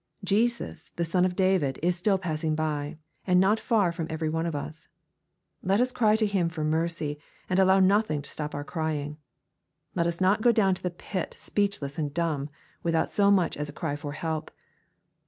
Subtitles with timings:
[0.23, 4.47] Jesus, the Son of David, is still passing by, and not far from every one
[4.47, 4.87] of us.
[5.61, 9.17] Let us cry to Him for mercy, and allow nothing to stop our crying.
[9.93, 12.49] Let us not go down to the pit speechless and dumb,
[12.81, 14.49] without so much as a cry for help.